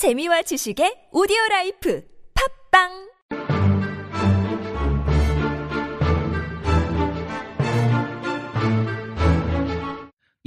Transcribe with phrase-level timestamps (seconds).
[0.00, 2.00] 재미와 지식의 오디오 라이프
[2.72, 2.88] 팟빵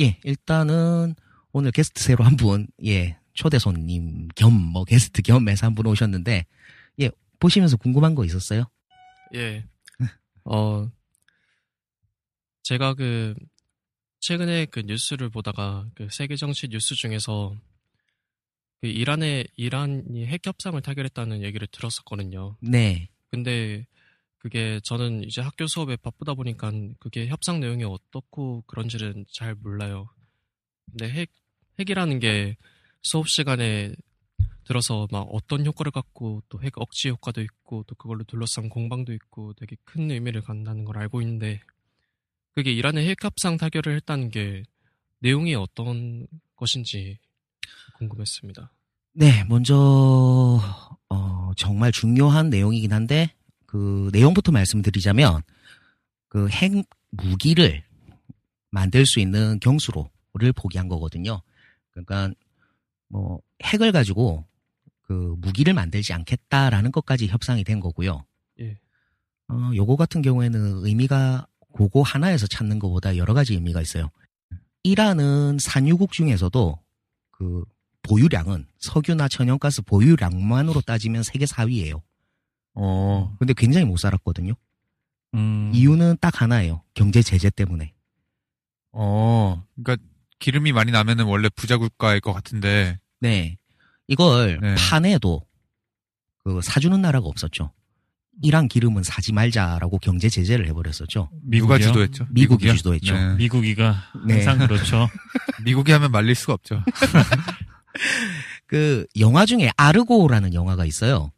[0.02, 1.14] 예, 일단은
[1.52, 5.86] 오늘 게스트 새로 한 분, 예, 초대 손님 겸, 뭐, 게스트 겸 해서 한 분
[5.86, 6.46] 오셨는데,
[7.02, 8.64] 예, 보시면서 궁금한 거 있었어요?
[9.36, 9.64] 예.
[10.46, 10.90] 어,
[12.64, 13.36] 제가 그,
[14.20, 17.56] 최근에 그 뉴스를 보다가 그 세계 정치 뉴스 중에서
[18.84, 22.58] 그 이란의, 이란이 핵 협상을 타결했다는 얘기를 들었었거든요.
[22.60, 23.08] 네.
[23.32, 23.88] 근데
[24.40, 26.70] 그게 저는 이제 학교 수업에 바쁘다 보니까
[27.00, 30.10] 그게 협상 내용이 어떻고 그런지는 잘 몰라요.
[30.92, 31.32] 근데 핵,
[31.80, 32.58] 핵이라는 게
[33.04, 33.94] 수업 시간에
[34.66, 39.54] 들어서 막 어떤 효과를 갖고 또 핵 억지 효과도 있고 또 그걸로 둘러싼 공방도 있고
[39.54, 41.62] 되게 큰 의미를 갖는다는 걸 알고 있는데
[42.54, 44.64] 그게 이란의 핵 협상 타결을 했다는 게
[45.20, 47.18] 내용이 어떤 것인지
[48.08, 48.72] 궁금했습니다.
[49.14, 50.60] 네, 먼저,
[51.10, 53.34] 어, 정말 중요한 내용이긴 한데,
[53.66, 55.42] 그 내용부터 말씀드리자면,
[56.28, 56.72] 그 핵
[57.12, 57.84] 무기를
[58.72, 61.42] 만들 수 있는 경수로를 포기한 거거든요.
[61.92, 62.32] 그러니까,
[63.08, 64.46] 뭐, 핵을 가지고
[65.04, 68.26] 그 무기를 만들지 않겠다라는 것까지 협상이 된 거고요.
[68.62, 68.80] 예.
[69.50, 71.46] 어, 요거 같은 경우에는 의미가
[71.76, 74.10] 그거 하나에서 찾는 것보다 여러 가지 의미가 있어요.
[74.84, 76.80] 이란은 산유국 중에서도
[77.32, 77.64] 그
[78.04, 82.02] 보유량은 석유나 천연가스 보유량만으로 따지면 세계 4위예요.
[82.76, 84.54] 어, 근데 굉장히 못 살았거든요.
[85.36, 85.72] 음.
[85.74, 86.84] 이유는 딱 하나예요.
[86.94, 87.94] 경제 제재 때문에.
[88.92, 90.06] 어, 그러니까
[90.40, 93.58] 기름이 많이 나면은 원래 부자 국가일 것 같은데, 네.
[94.08, 94.76] 이걸 네.
[94.76, 95.46] 판에도
[96.44, 97.72] 그 사주는 나라가 없었죠.
[98.42, 101.30] 이란 기름은 사지 말자라고 경제 제재를 해버렸었죠.
[101.44, 101.88] 누가 미국이요?
[101.88, 102.28] 주도했죠?
[102.32, 102.76] 미국이?
[102.76, 103.14] 주도했죠.
[103.14, 103.36] 네.
[103.36, 104.34] 미국이가 네.
[104.46, 105.08] 항상 그렇죠.
[105.64, 106.84] 미국이 하면 말릴 수가 없죠.
[108.66, 111.32] 그 영화 중에 아르고라는 영화가 있어요.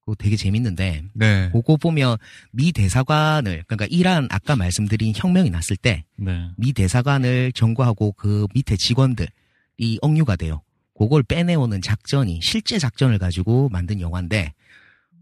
[0.00, 1.50] 그거 되게 재밌는데 네.
[1.50, 2.18] 그거 보면
[2.52, 6.72] 미 대사관을 그러니까 이란 아까 말씀드린 혁명이 났을 때미 네.
[6.74, 10.62] 대사관을 점거하고 그 밑에 직원들이 억류가 돼요.
[10.96, 14.52] 그걸 빼내오는 작전이 실제 작전을 가지고 만든 영화인데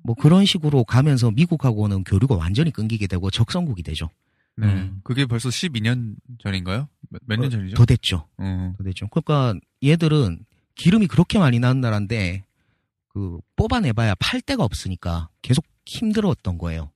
[0.02, 4.10] 뭐 그런 식으로 가면서 미국하고는 교류가 완전히 끊기게 되고 적성국이 되죠.
[4.56, 4.66] 네.
[4.66, 5.00] 음.
[5.04, 6.88] 그게 벌써 12년 전인가요?
[7.26, 7.76] 몇년 전이죠?
[7.76, 8.26] 더 됐죠.
[8.36, 8.74] 어.
[8.76, 9.08] 더 됐죠.
[9.08, 10.40] 그러니까 얘들은
[10.74, 12.44] 기름이 그렇게 많이 나는 나라인데
[13.08, 16.90] 그 뽑아내봐야 팔 데가 없으니까 계속 힘들었던 거예요.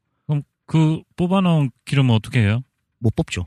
[0.67, 2.63] 그 뽑아놓은 기름은 어떻게 해요?
[2.99, 3.47] 못 뽑죠.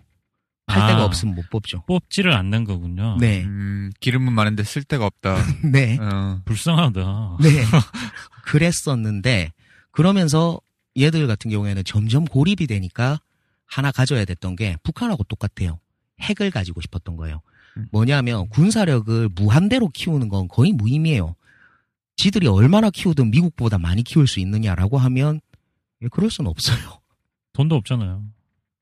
[0.65, 0.87] 팔 아.
[0.87, 1.83] 데가 없으면 못 뽑죠.
[1.85, 3.17] 뽑지를 않는 거군요.
[3.19, 5.35] 네, 음, 기름은 많은데 쓸 데가 없다.
[5.71, 6.41] 네, 어.
[6.45, 7.37] 불쌍하다.
[7.41, 7.49] 네.
[8.45, 9.51] 그랬었는데
[9.91, 10.59] 그러면서
[10.97, 13.19] 얘들 같은 경우에는 점점 고립이 되니까
[13.65, 15.79] 하나 가져야 됐던 게 북한하고 똑같아요.
[16.21, 17.41] 핵을 가지고 싶었던 거예요.
[17.79, 17.87] 음.
[17.91, 21.35] 뭐냐면 군사력을 무한대로 키우는 건 거의 무의미해요.
[22.15, 25.39] 지들이 얼마나 키우든 미국보다 많이 키울 수 있느냐라고 하면
[26.01, 26.99] 예, 그럴 수는 없어요.
[27.53, 28.23] 돈도 없잖아요.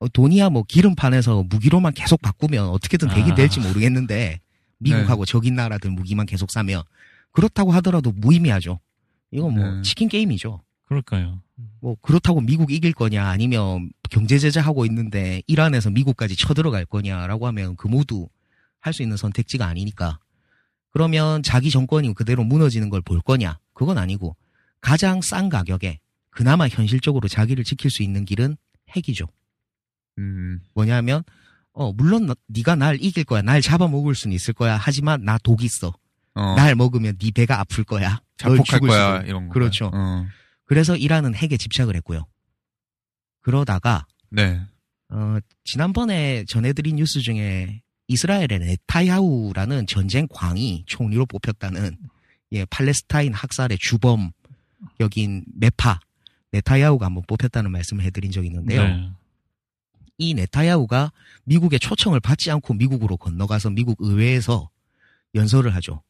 [0.00, 3.34] 어, 돈이야 뭐 기름판에서 무기로만 계속 바꾸면 어떻게든 되긴 아.
[3.34, 4.40] 될지 모르겠는데
[4.78, 6.82] 미국하고 적인 나라들 무기만 계속 사면
[7.32, 8.80] 그렇다고 하더라도 무의미하죠.
[9.30, 9.82] 이건 뭐 네.
[9.82, 10.60] 치킨 게임이죠.
[10.84, 11.42] 그럴까요?
[11.80, 17.88] 뭐 그렇다고 미국 이길 거냐 아니면 경제 제재하고 있는데 이란에서 미국까지 쳐들어갈 거냐라고 하면 그
[17.88, 18.28] 모두
[18.88, 20.18] 할 수 있는 선택지가 아니니까
[20.90, 24.36] 그러면 자기 정권이 그대로 무너지는 걸 볼 거냐 그건 아니고
[24.80, 26.00] 가장 싼 가격에
[26.30, 28.56] 그나마 현실적으로 자기를 지킬 수 있는 길은
[28.96, 29.26] 핵이죠.
[30.18, 31.22] 음, 뭐냐면
[31.72, 35.62] 어 물론 너- 네가 날 이길 거야 날 잡아먹을 수는 있을 거야 하지만 나 독
[35.62, 35.92] 있어
[36.34, 36.54] 어.
[36.56, 39.26] 날 먹으면 네 배가 아플 거야 널 자폭할 거야, 수도.
[39.28, 39.52] 이런 거.
[39.54, 39.90] 그렇죠.
[39.92, 40.26] 어.
[40.64, 42.26] 그래서 이란은 핵에 집착을 했고요
[43.42, 44.60] 그러다가 네.
[45.10, 51.96] 어, 지난번에 전해드린 뉴스 중에 이스라엘의 네타야후라는 전쟁 광이 총리로 뽑혔다는
[52.52, 56.00] 예, 팔레스타인 학살의 주범격인 메파
[56.52, 58.82] 네타야후가 한번 뽑혔다는 말씀을 해드린 적이 있는데요.
[58.82, 59.10] 네.
[60.16, 61.12] 이 네타야후가
[61.44, 64.70] 미국의 초청을 받지 않고 미국으로 건너가서 미국 의회에서
[65.34, 66.02] 연설을 하죠.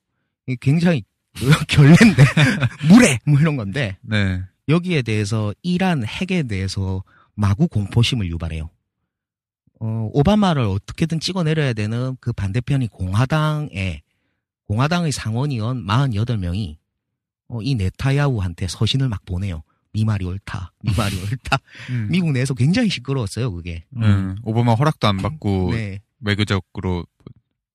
[0.60, 1.03] 굉장히
[1.69, 2.25] 결례인데
[2.89, 4.41] 무례 뭐 이런 건데 네.
[4.68, 7.03] 여기에 대해서 이란 핵에 대해서
[7.34, 8.71] 마구 공포심을 유발해요.
[9.80, 14.03] 어, 오바마를 어떻게든 찍어내려야 되는 그 반대편이 공화당에
[14.66, 16.77] 공화당의 상원의원 48명이
[17.48, 19.63] 어, 이 네타야후한테 서신을 막 보내요.
[19.95, 20.72] 네 말이 옳다.
[20.83, 21.59] 네 말이 옳다.
[21.91, 22.09] 음.
[22.10, 23.84] 미국 내에서 굉장히 시끄러웠어요, 그게.
[23.97, 24.03] 음.
[24.03, 26.01] 음, 오바마 허락도 안 받고 네.
[26.21, 27.07] 외교적으로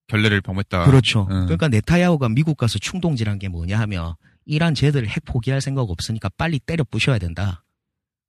[0.07, 0.85] 결례를 범했다.
[0.85, 1.23] 그렇죠.
[1.31, 1.45] 음.
[1.45, 4.13] 그러니까 네타야후가 미국 가서 충동질한 게 뭐냐 하면
[4.45, 7.63] 이란 쟤들 핵 포기할 생각 없으니까 빨리 때려 부셔야 된다.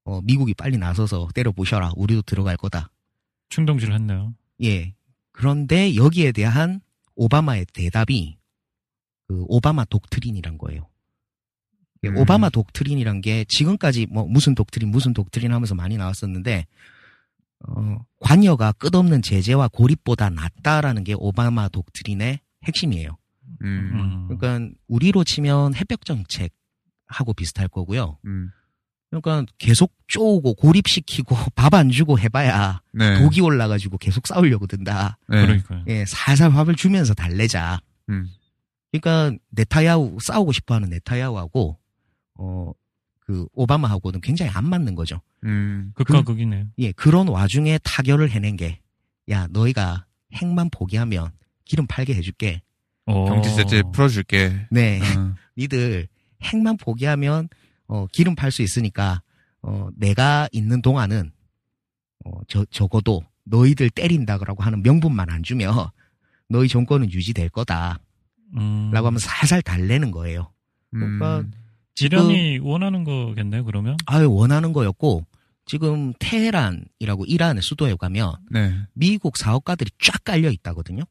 [0.04, 1.92] 어, 미국이 빨리 나서서 때려 부셔라.
[1.96, 2.90] 우리도 들어갈 거다.
[3.48, 4.34] 충동질 했네요.
[4.62, 4.94] 예.
[5.32, 6.80] 그런데 여기에 대한
[7.16, 8.38] 오바마의 대답이
[9.28, 10.88] 그 오바마 독트린이란 거예요.
[12.04, 12.16] 예, 음.
[12.18, 16.66] 오바마 독트린이란 게 지금까지 뭐 무슨 독트린 무슨 독트린 하면서 많이 나왔었는데
[17.66, 23.16] 어, 관여가 끝없는 제재와 고립보다 낫다라는 게 오바마 독트린의 핵심이에요.
[23.62, 24.28] 음.
[24.28, 24.36] 음.
[24.38, 28.18] 그러니까 우리로 치면 해벽 정책하고 비슷할 거고요.
[28.26, 28.50] 음.
[29.20, 33.18] 그러니까 계속 쪼고 고립시키고 밥 안 주고 해봐야 네.
[33.20, 35.18] 독이 올라가지고 계속 싸우려고 든다.
[35.28, 35.42] 네.
[35.42, 35.84] 그러니까요.
[35.88, 37.80] 예, 살살 밥을 주면서 달래자.
[38.10, 38.28] 음.
[38.92, 41.78] 그러니까 네타야후 싸우고 싶어하는 네타야후하고
[42.38, 42.72] 어
[43.26, 45.18] 그 오바마하고는 굉장히 안 맞는 거죠.
[45.44, 45.92] 음.
[45.94, 46.66] 극과 그- 극이네요.
[46.78, 48.80] 예, 그런 와중에 타결을 해낸 게
[49.30, 51.30] 야, 너희가 핵만 포기하면
[51.64, 52.60] 기름 팔게 해줄게.
[53.06, 53.24] 어.
[53.24, 54.66] 경제 제재 풀어줄게.
[54.70, 55.34] 네, 어.
[55.56, 56.06] 니들
[56.42, 57.48] 핵만 포기하면
[57.86, 59.22] 어, 기름 팔 수 있으니까
[59.62, 61.32] 어, 내가 있는 동안은
[62.24, 65.88] 어, 저 적어도 너희들 때린다고 하는 명분만 안 주면
[66.48, 68.00] 너희 정권은 유지될 거다라고
[68.56, 68.90] 음.
[68.94, 70.52] 하면 살살 달래는 거예요.
[70.94, 71.18] 음.
[71.18, 71.44] 그러니까
[72.00, 73.64] 이란이 원하는 거겠네요.
[73.64, 73.96] 그러면.
[74.06, 75.24] 아유 원하는 거였고
[75.66, 78.74] 지금 테헤란이라고 이란의 수도에 가면 네.
[78.92, 81.02] 미국 사업가들이 쫙 깔려 있다거든요.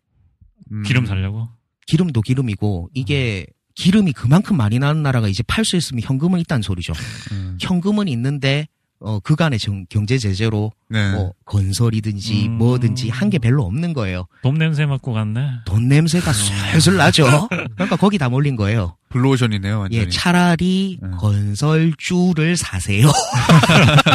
[0.71, 0.83] 음.
[0.83, 1.49] 기름 살려고.
[1.85, 6.93] 기름도 기름이고 이게 기름이 그만큼 많이 나는 나라가 이제 팔 수 있으면 현금은 있다는 소리죠.
[7.31, 7.57] 음.
[7.59, 8.67] 현금은 있는데
[8.99, 11.11] 어 그간의 정- 경제 제재로 네.
[11.11, 12.51] 뭐 건설이든지 음.
[12.57, 14.27] 뭐든지 한 게 별로 없는 거예요.
[14.43, 15.49] 돈 냄새 맡고 갔네.
[15.65, 16.33] 돈 냄새가 어.
[16.33, 17.49] 슬슬 나죠.
[17.75, 18.95] 그러니까 거기 다 몰린 거예요.
[19.09, 20.05] 블루오션이네요, 완전히.
[20.05, 21.11] 예, 차라리 음.
[21.17, 23.09] 건설주를 사세요.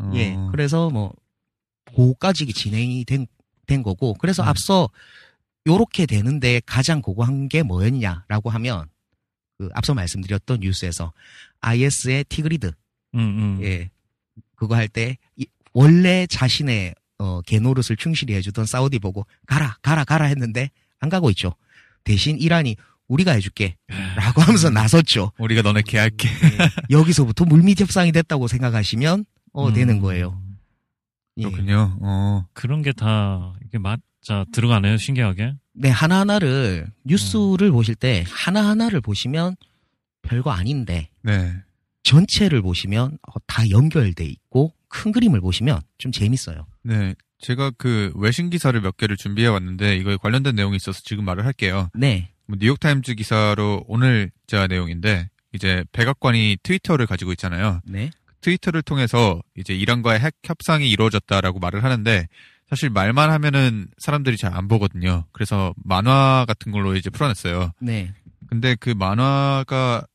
[0.00, 0.10] 어.
[0.14, 1.12] 예, 그래서 뭐
[1.94, 3.26] 고까지 진행이 된,
[3.66, 4.48] 된 거고, 그래서 음.
[4.48, 4.88] 앞서
[5.66, 8.88] 요렇게 되는데 가장 고고한 게 뭐였냐라고 하면
[9.58, 11.12] 그 앞서 말씀드렸던 뉴스에서
[11.60, 12.72] IS의 티그리드,
[13.14, 13.58] 음, 음.
[13.62, 13.90] 예,
[14.56, 15.16] 그거 할 때
[15.72, 21.54] 원래 자신의 어, 개노릇을 충실히 해주던 사우디 보고 가라, 가라, 가라 했는데 안 가고 있죠.
[22.04, 22.76] 대신 이란이
[23.08, 23.76] 우리가 해줄게.
[24.16, 25.32] 라고 하면서 나섰죠.
[25.38, 26.28] 우리가 너네 개할게.
[26.28, 26.58] 예,
[26.90, 29.74] 여기서부터 물밑 협상이 됐다고 생각하시면 어, 음.
[29.74, 30.42] 되는 거예요.
[31.38, 31.42] 예.
[31.44, 31.96] 그렇군요.
[32.00, 32.46] 어.
[32.52, 34.96] 그런 게 다 이게 맞 자 들어가네요.
[34.96, 35.54] 신기하게.
[35.74, 39.56] 네, 하나하나를, 뉴스를 보실 때, 하나하나를 보시면
[40.22, 41.54] 별거 아닌데, 네.
[42.02, 46.66] 전체를 보시면 어, 다 연결돼 있고, 큰 그림을 보시면 좀 재밌어요.
[46.82, 47.14] 네.
[47.42, 51.88] 제가 그 외신 기사를 몇 개를 준비해 왔는데 이거에 관련된 내용이 있어서 지금 말을 할게요.
[51.92, 57.80] 네, 뭐 뉴욕타임즈 기사로 오늘 자 내용인데 이제 백악관이 트위터를 가지고 있잖아요.
[57.84, 58.10] 네,
[58.42, 62.28] 트위터를 통해서 이제 이란과의 핵 협상이 이루어졌다라고 말을 하는데
[62.72, 65.26] 사실 말만 하면은 사람들이 잘 안 보거든요.
[65.32, 67.72] 그래서 만화 같은 걸로 이제 풀어냈어요.
[67.80, 68.14] 네,
[68.48, 70.06] 근데 그 만화가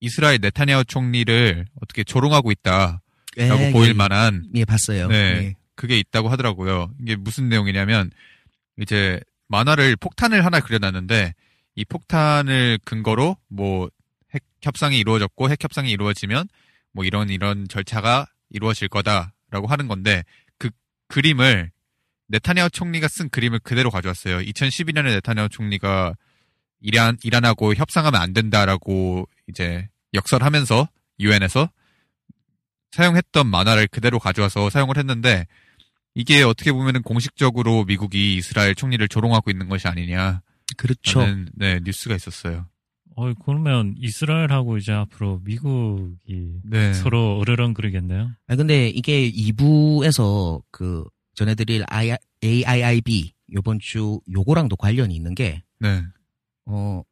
[0.00, 3.00] 이스라엘 네타냐후 총리를 어떻게 조롱하고 있다라고
[3.38, 5.06] 예, 보일 예, 만한 예, 봤어요.
[5.06, 5.14] 네.
[5.16, 5.54] 예.
[5.76, 6.90] 그게 있다고 하더라고요.
[7.00, 8.10] 이게 무슨 내용이냐면
[8.80, 11.34] 이제 만화를 폭탄을 하나 그려놨는데
[11.76, 13.88] 이 폭탄을 근거로 뭐
[14.34, 16.48] 핵 협상이 이루어졌고 핵 협상이 이루어지면
[16.92, 20.24] 뭐 이런 이런 절차가 이루어질 거다라고 하는 건데
[20.58, 20.70] 그
[21.08, 21.70] 그림을
[22.28, 24.38] 네타냐후 총리가 쓴 그림을 그대로 가져왔어요.
[24.38, 26.14] 2012년에 네타냐후 총리가
[26.80, 30.88] 이란 이란하고 협상하면 안 된다라고 이제 역설하면서
[31.20, 31.70] 유엔에서
[32.92, 35.46] 사용했던 만화를 그대로 가져와서 사용을 했는데
[36.14, 40.40] 이게 어떻게 보면은 공식적으로 미국이 이스라엘 총리를 조롱하고 있는 것이 아니냐
[40.76, 41.20] 그렇죠.
[41.54, 42.66] 네, 뉴스가 있었어요.
[43.18, 46.92] 어 그러면 이스라엘하고 이제 앞으로 미국이 네.
[46.92, 48.30] 서로 어르렁거리겠네요.
[48.46, 51.04] 아 근데 이게 2부에서 그
[51.36, 51.84] 전해드릴
[52.42, 56.02] AIIB 요번 주 요거랑도 관련이 있는 게 네.
[56.64, 57.02] 어,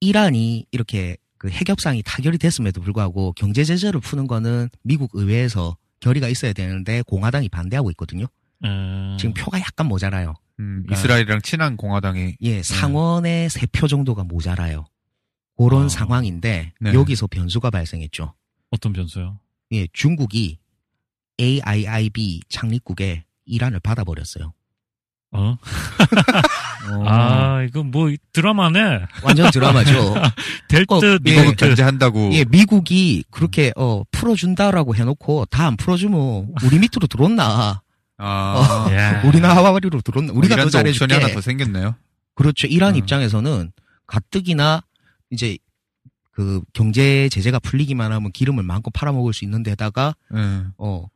[0.00, 6.52] 이란이 이렇게 그 핵협상이 타결이 됐음에도 불구하고 경제 제재를 푸는 거는 미국 의회에서 결의가 있어야
[6.52, 8.24] 되는데 공화당이 반대하고 있거든요.
[8.64, 9.16] 에...
[9.18, 10.34] 지금 표가 약간 모자라요.
[10.60, 14.84] 음, 그러니까- 이스라엘이랑 친한 공화당이 예, 상원의 세 표 정도가 모자라요.
[15.56, 15.88] 그런 아.
[15.88, 16.92] 상황인데 네.
[16.94, 18.34] 여기서 변수가 발생했죠.
[18.70, 19.38] 어떤 변수요?
[19.72, 20.58] 예, 중국이
[21.40, 24.52] AIIB 창립국에 이란을 받아버렸어요.
[25.30, 25.56] 어?
[27.06, 29.04] 아 이거 뭐 드라마네.
[29.22, 30.14] 완전 드라마죠.
[30.68, 31.20] 될 어, 듯.
[31.26, 31.30] 예.
[31.32, 37.82] 미국을 견제한다고 예, 미국이 그렇게 어 풀어준다라고 해놓고 다 안 풀어주면 우리 밑으로 들어온나?
[38.20, 39.22] 아, 야.
[39.22, 40.32] 우리나 하와리로 들어온나?
[40.32, 41.14] 우리가 더 이란도 잘해줄게.
[41.14, 41.94] 하나 더 생겼네요.
[42.34, 42.66] 그렇죠.
[42.66, 42.96] 이란 어.
[42.96, 43.70] 입장에서는
[44.06, 44.82] 가뜩이나
[45.30, 45.58] 이제
[46.32, 50.62] 그 경제 제재가 풀리기만 하면 기름을 마음껏 팔아먹을 수 있는 데다가 네.
[50.78, 51.06] 어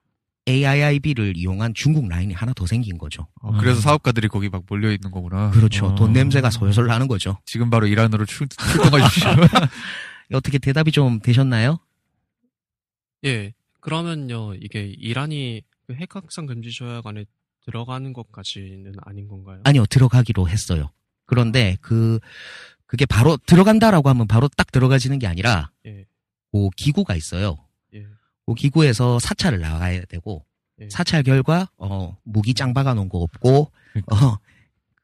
[0.48, 3.28] AIIB를 이용한 중국 라인이 하나 더 생긴 거죠.
[3.40, 3.82] 어, 그래서 음.
[3.82, 5.50] 사업가들이 거기 막 몰려 있는 거구나.
[5.50, 5.86] 그렇죠.
[5.86, 5.94] 어.
[5.94, 7.38] 돈 냄새가 솔솔 나는 거죠.
[7.46, 9.30] 지금 바로 이란으로 출, 출동해 주십시오.
[10.34, 11.78] 어떻게 대답이 좀 되셨나요?
[13.24, 13.52] 예.
[13.80, 17.24] 그러면요, 이게 이란이 그핵 확산 금지 조약 안에
[17.64, 19.60] 들어가는 것까지는 아닌 건가요?
[19.64, 20.90] 아니요, 들어가기로 했어요.
[21.26, 22.18] 그런데 그
[22.86, 26.04] 그게 바로 들어간다라고 하면 바로 딱 들어가지는 게 아니라 예.
[26.52, 27.56] 그 기구가 있어요.
[28.52, 28.54] 예.
[28.54, 30.44] 그 기구에서 사찰을 나가야 되고
[30.80, 30.88] 예.
[30.90, 34.38] 사찰 결과 어 무기 짱 박아 놓은 거 없고 그러니까.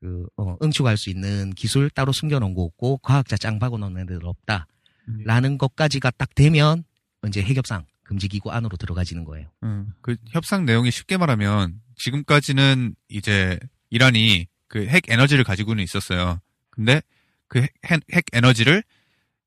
[0.02, 3.98] 어그 어, 응축할 수 있는 기술 따로 숨겨 놓은 거 없고 과학자 짱 박아 놓은
[3.98, 5.58] 애들 없다라는 음.
[5.58, 6.84] 것까지가 딱 되면
[7.26, 9.48] 이제 해협상 금지 기구 안으로 들어가지는 거예요.
[9.64, 13.58] 음, 그 협상 내용이 쉽게 말하면 지금까지는 이제
[13.90, 16.40] 이란이 그 핵 에너지를 가지고는 있었어요.
[16.70, 17.02] 근데
[17.48, 18.84] 그 핵, 핵 에너지를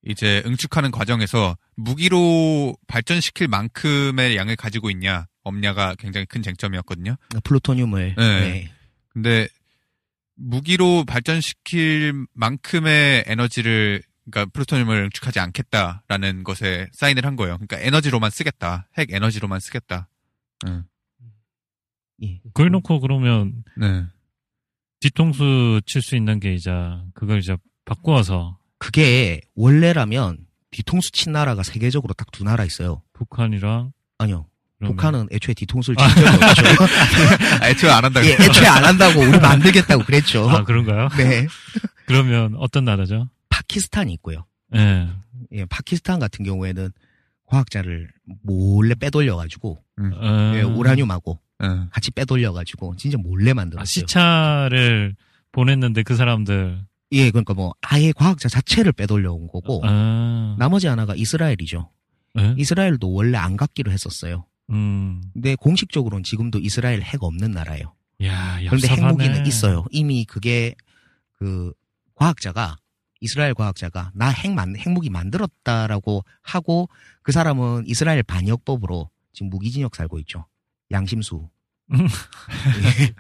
[0.04, 7.16] 이제 응축하는 과정에서 무기로 발전시킬 만큼의 양을 가지고 있냐 없냐가 굉장히 큰 쟁점이었거든요.
[7.44, 8.40] 플루토늄을 네.
[8.40, 8.72] 네.
[9.10, 9.48] 근데
[10.36, 17.58] 무기로 발전시킬 만큼의 에너지를 그러니까 플루토늄을 응축하지 않겠다라는 것에 사인을 한 거예요.
[17.58, 18.88] 그러니까 에너지로만 쓰겠다.
[18.98, 20.08] 핵 에너지로만 쓰겠다.
[20.68, 20.84] 응.
[22.24, 22.40] 예.
[22.46, 24.06] 그걸 놓고 그러면 네.
[25.00, 26.72] 뒤통수 칠 수 있는 게 이제
[27.14, 30.38] 그걸 이제 바꾸어서 그게 원래라면
[30.72, 33.04] 뒤통수 친 나라가 세계적으로 딱 두 나라 있어요.
[33.14, 34.48] 북한이랑 아니요.
[34.80, 36.64] 그러면- 북한은 애초에 뒤통수를 친 적이 없죠.
[37.62, 38.26] 아, 애초에 안 한다고.
[38.26, 40.50] 예, 애초에 안 한다고 우리 만들겠다고 그랬죠.
[40.50, 41.10] 아 그런가요?
[41.18, 41.46] 네.
[42.08, 43.30] 그러면 어떤 나라죠?
[43.50, 44.46] 파키스탄이 있고요.
[44.76, 45.08] 예.
[45.52, 46.90] 예, 파키스탄 같은 경우에는
[47.46, 48.10] 과학자를
[48.42, 51.90] 몰래 빼돌려가지고 어, 예, 우라늄하고 응.
[51.92, 53.86] 같이 빼돌려가지고 진짜 몰래 아, 만들었어요.
[53.86, 55.16] 시차를
[55.52, 56.80] 보냈는데 그 사람들
[57.14, 61.90] 예, 그러니까 뭐 아예 과학자 자체를 빼돌려온 거고 아, 나머지 하나가 이스라엘이죠.
[62.40, 62.56] 예?
[62.58, 64.46] 이스라엘도 원래 안 갖기로 했었어요.
[64.70, 67.94] 음, 근데 공식적으로는 지금도 이스라엘 핵 없는 나라예요.
[68.24, 68.88] 야, 그런데.
[68.88, 69.86] 핵무기는 있어요.
[69.92, 70.76] 이미 그게
[71.34, 71.74] 그
[72.16, 72.78] 과학자가
[73.20, 76.88] 이스라엘 과학자가 나 핵 만, 핵무기 만들었다라고 하고
[77.24, 80.46] 그 사람은 이스라엘 반역법으로 지금 무기징역 살고 있죠.
[80.92, 81.50] 양심수.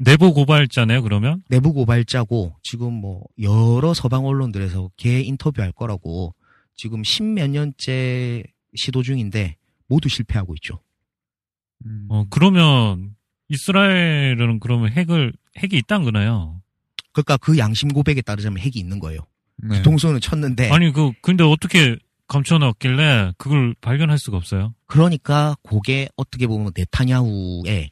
[0.00, 1.02] 내부 고발자네요.
[1.02, 6.34] 그러면 내부 고발자고 지금 뭐 여러 서방 언론들에서 걔 인터뷰할 거라고
[6.76, 8.44] 지금 십몇 년째
[8.76, 9.56] 시도 중인데
[9.88, 10.80] 모두 실패하고 있죠.
[11.86, 12.06] 음.
[12.08, 13.16] 어 그러면
[13.48, 16.60] 이스라엘은 그러면 핵을 핵이 있단 거네요.
[17.12, 19.20] 그러니까 그 양심 고백에 따르자면 핵이 있는 거예요.
[19.56, 19.82] 네.
[19.82, 21.96] 동수는 쳤는데 아니 그 근데 어떻게
[22.28, 24.74] 감춰놨길래 그걸 발견할 수가 없어요?
[24.86, 27.90] 그러니까 그게 어떻게 보면 네타냐후의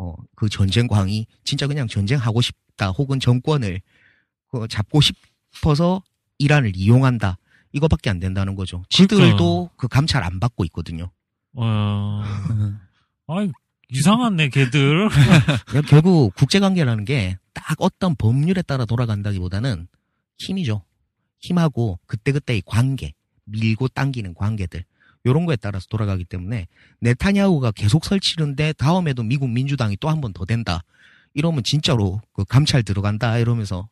[0.00, 3.80] 어, 그 전쟁광이 진짜 그냥 전쟁하고 싶다 혹은 정권을
[4.48, 6.02] 그 잡고 싶어서
[6.38, 7.36] 이란을 이용한다
[7.72, 8.82] 이거밖에 안 된다는 거죠.
[8.88, 11.10] 지들도 그 감찰 안 받고 있거든요.
[11.54, 12.78] 어, 음.
[13.28, 13.50] 아이
[13.90, 15.08] 이상하네 걔들.
[15.66, 19.88] 그냥 결국 국제관계라는 게 딱 어떤 법률에 따라 돌아간다기보다는
[20.38, 20.82] 힘이죠.
[21.38, 23.14] 힘하고 그때그때의 관계,
[23.44, 24.84] 밀고 당기는 관계들
[25.26, 26.66] 요런 거에 따라서 돌아가기 때문에
[27.00, 30.82] 네타냐후가 계속 설치는데 다음에도 미국 민주당이 또 한 번 더 된다.
[31.34, 33.88] 이러면 진짜로 그 감찰 들어간다 이러면서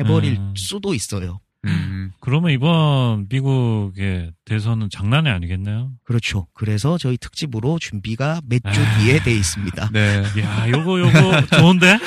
[0.00, 0.54] 해버릴 음.
[0.56, 1.40] 수도 있어요.
[1.64, 2.10] 음.
[2.20, 5.92] 그러면 이번 미국의 대선은 장난이 아니겠네요.
[6.02, 6.48] 그렇죠.
[6.54, 8.98] 그래서 저희 특집으로 준비가 몇주 아.
[8.98, 9.90] 뒤에 돼 있습니다.
[9.92, 10.22] 네.
[10.40, 11.98] 야, 요거 요거 좋은데?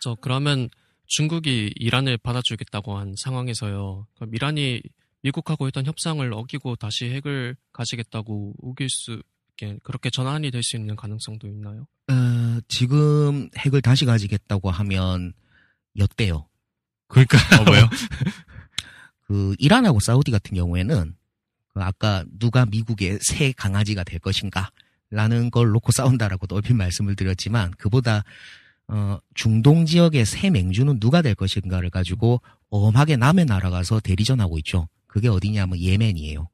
[0.00, 0.68] 저 그러면
[1.06, 4.06] 중국이 이란을 받아주겠다고 한 상황에서요.
[4.16, 4.82] 그럼 이란이
[5.26, 10.94] 미국하고 했던 협상을 어기고 다시 핵을 가지겠다고 우길 수 있게 그렇게 전환이 될 수 있는
[10.94, 11.86] 가능성도 있나요?
[12.08, 15.32] 어, 지금 핵을 다시 가지겠다고 하면
[15.98, 16.46] 엿대요.
[17.08, 17.88] 그러니까 어, 뭐요?
[19.26, 21.16] 그 이란하고 사우디 같은 경우에는
[21.74, 24.70] 그 아까 누가 미국의 새 강아지가 될 것인가
[25.10, 28.24] 라는 걸 놓고 싸운다라고 얼핏 말씀을 드렸지만 그보다
[28.88, 32.40] 어 중동 지역의 새 맹주는 누가 될 것인가를 가지고
[32.70, 34.88] 엄하게 남의 나라 가서 대리전하고 있죠.
[35.16, 36.46] 그게 어디냐면 예멘이에요.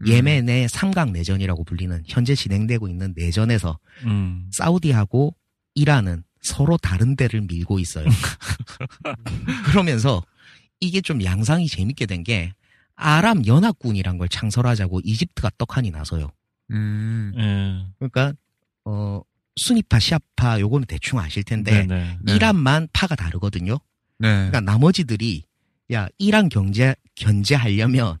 [0.00, 0.06] 음.
[0.06, 4.48] 예멘의 삼각 내전이라고 불리는 현재 진행되고 있는 내전에서 음.
[4.52, 5.36] 사우디하고
[5.74, 8.06] 이란은 서로 다른 데를 밀고 있어요.
[9.66, 10.22] 그러면서
[10.80, 12.54] 이게 좀 양상이 재밌게 된 게
[12.96, 16.30] 아랍 연합군이란 걸 창설하자고 이집트가 떡하니 나서요.
[16.70, 17.32] 음.
[17.36, 17.92] 예.
[17.98, 18.32] 그러니까
[18.86, 19.20] 어
[19.56, 22.18] 수니파 시아파 요거는 대충 아실 텐데 네네.
[22.22, 22.34] 네.
[22.34, 23.78] 이란만 파가 다르거든요.
[24.18, 24.28] 네.
[24.28, 25.44] 그러니까 나머지들이
[25.92, 28.18] 야 이란 경제 견제하려면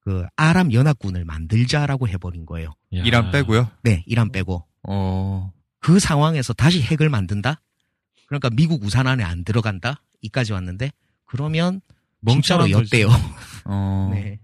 [0.00, 2.74] 그 아랍 연합군을 만들자라고 해버린 거예요.
[2.94, 3.02] 야.
[3.04, 3.70] 이란 빼고요.
[3.82, 5.52] 네, 이란 빼고 어.
[5.78, 7.60] 그 상황에서 다시 핵을 만든다?
[8.26, 10.02] 그러니까 미국 우산 안에 안 들어간다?
[10.22, 10.90] 이까지 왔는데
[11.26, 11.80] 그러면
[12.24, 12.72] 거지.
[12.72, 13.08] 엿대요.
[13.66, 14.10] 어.
[14.14, 14.38] 네.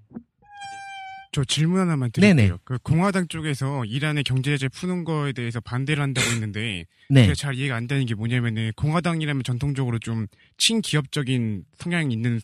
[1.32, 2.34] 저 질문 하나만 드릴게요.
[2.34, 2.58] 네네.
[2.64, 7.22] 그 공화당 쪽에서 이란의 경제 제재 푸는 거에 대해서 반대를 한다고 했는데 네.
[7.22, 12.40] 제가 잘 이해가 안 되는 게 뭐냐면은 공화당이라면 전통적으로 좀 친기업적인 성향이 있는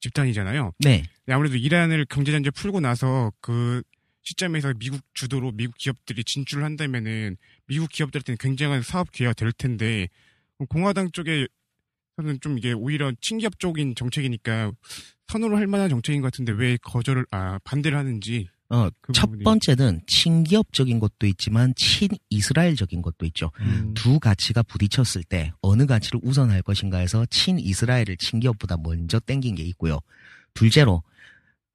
[0.00, 0.72] 집단이잖아요.
[0.80, 1.02] 네.
[1.28, 3.82] 아무래도 이란을 경제 제재 풀고 나서 그
[4.22, 7.36] 시점에서 미국 주도로 미국 기업들이 진출을 한다면은
[7.66, 10.08] 미국 기업들한테는 굉장한 사업 기회가 될 텐데
[10.68, 11.46] 공화당 쪽에
[12.16, 14.72] 저는 좀 이게 오히려 친기업 쪽인 정책이니까
[15.28, 19.44] 선호를 할 만한 정책인 것 같은데 왜 거절을 아 반대를 하는지 어, 그 첫 부분이-
[19.44, 23.50] 번째는 친기업적인 것도 있지만 친이스라엘적인 것도 있죠.
[23.60, 23.92] 음.
[23.94, 30.00] 두 가치가 부딪혔을 때 어느 가치를 우선할 것인가 해서 친이스라엘을 친기업보다 먼저 땡긴 게 있고요.
[30.54, 31.02] 둘째로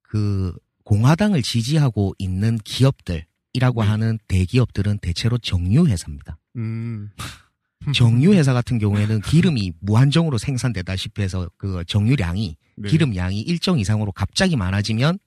[0.02, 3.88] 그 공화당을 지지하고 있는 기업들이라고 네.
[3.88, 6.38] 하는 대기업들은 대체로 정유회사입니다.
[6.58, 7.10] 음
[7.96, 12.90] 정유회사 같은 경우에는 기름이 무한정으로 생산되다시피 해서 그 정유량이 네.
[12.90, 15.18] 기름 양이 일정 이상으로 갑자기 많아지면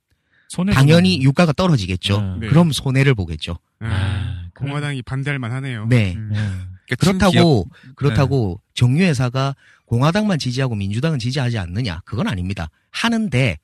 [0.72, 2.36] 당연히 유가가 떨어지겠죠.
[2.40, 2.48] 네.
[2.48, 3.58] 그럼 손해를 보겠죠.
[3.80, 4.48] 아, 아.
[4.54, 5.86] 공화당이 반대할 만 하네요.
[5.86, 6.14] 네.
[6.14, 6.30] 음.
[6.32, 6.38] 네.
[6.86, 9.54] 그러니까 그렇다고 그렇다고 정유회사가
[9.86, 12.00] 공화당만 지지하고 민주당은 지지하지 않느냐?
[12.04, 12.68] 그건 아닙니다.
[12.90, 13.58] 하는데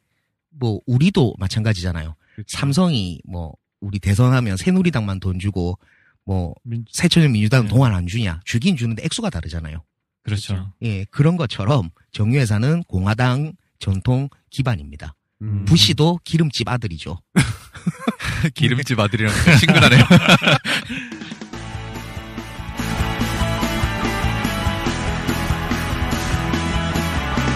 [0.50, 2.14] 뭐 우리도 마찬가지잖아요.
[2.34, 2.56] 그렇죠.
[2.58, 5.78] 삼성이 뭐 우리 대선하면 새누리당만 돈 주고
[6.24, 7.70] 뭐 민- 새천년 민주당은 네.
[7.70, 8.40] 동안 안 주냐?
[8.44, 9.82] 주긴 주는데 액수가 다르잖아요.
[10.22, 10.72] 그렇죠.
[10.82, 15.14] 예, 그런 것처럼 정유회사는 공화당 전통 기반입니다.
[15.42, 15.64] 음.
[15.64, 17.20] 부시도 기름집 아들이죠.
[18.54, 20.04] 기름집 아들이랑 친근하네요.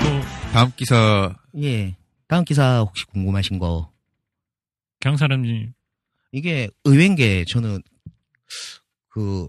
[0.03, 0.21] 또
[0.53, 1.97] 다음 기사 예.
[2.29, 3.91] 다음 기사 혹시 궁금하신 거
[5.01, 5.73] 경사람님
[6.33, 7.83] 이게 의외인 게 저는
[9.09, 9.47] 그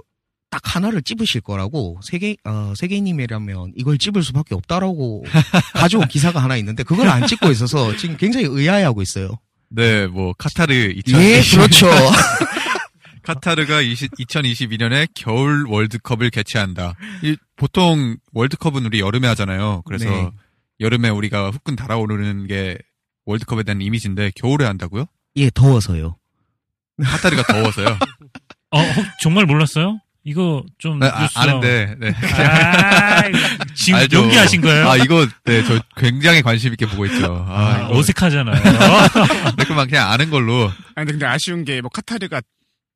[0.56, 5.26] 딱 하나를 찝으실 거라고 세계 어 세계님이라면 이걸 찝을 수밖에 없다라고
[5.74, 9.32] 가져온 기사가 하나 있는데 그걸 안 찍고 있어서 지금 굉장히 의아해하고 있어요.
[9.68, 11.88] 네, 뭐 카타르 2000 예, 그렇죠.
[13.24, 16.94] 카타르가 2022년에 겨울 월드컵을 개최한다.
[17.22, 19.82] 이, 보통 월드컵은 우리 여름에 하잖아요.
[19.86, 20.30] 그래서 네.
[20.80, 22.78] 여름에 우리가 후끈 달아오르는 게
[23.26, 25.06] 월드컵에 대한 이미지인데 겨울에 한다고요?
[25.36, 26.16] 예, 더워서요.
[27.04, 27.88] 카타르가 더워서요.
[28.72, 30.00] 어 혹- 정말 몰랐어요?
[30.28, 32.12] 이거 좀 네, 아, 뉴스 아는데 네.
[32.12, 33.22] 아,
[33.76, 34.18] 지금 알죠.
[34.24, 34.90] 연기하신 거예요?
[34.90, 37.46] 아 이거 네저 굉장히 관심 있게 보고 있죠.
[37.48, 38.60] 아, 아, 이거 어색하잖아요.
[39.68, 40.72] 그만 그냥 아는 걸로.
[40.96, 42.42] 아니 근데 아쉬운 게 뭐 카타르가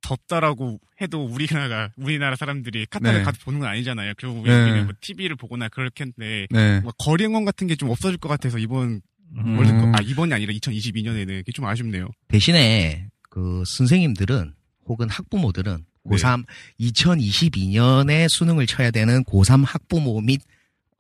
[0.02, 3.24] 덥다라고 해도 우리나라가 우리나라 사람들이 카타르 네.
[3.24, 4.14] 가서 보는 건 아니잖아요.
[4.18, 4.62] 결국 네.
[4.64, 6.80] 우리는 뭐 TV를 보거나 그렇겠는데 네.
[6.80, 9.02] 뭐 거리 응원 같은 게 좀 없어질 것 같아서 이번
[9.38, 9.58] 음.
[9.58, 12.10] 월드컵 아 이번이 아니라 2022년에는 그게 좀 아쉽네요.
[12.30, 14.54] 대신에 그 선생님들은
[14.88, 15.84] 혹은 학부모들은 네.
[16.10, 16.46] 고3
[16.80, 20.42] 2022년에 수능을 쳐야 되는 고3 학부모 및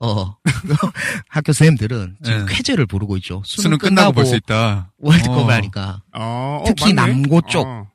[0.02, 0.38] 어,
[1.28, 2.54] 학교 선생님들은 지금 네.
[2.56, 3.42] 쾌제를 부르고 있죠.
[3.46, 4.94] 수능 끝나고 볼 수 있다.
[4.98, 5.56] 월드컵을 어.
[5.56, 6.02] 하니까.
[6.14, 7.12] 어, 어, 특히 맞네.
[7.14, 7.68] 남고 쪽.
[7.68, 7.86] 어,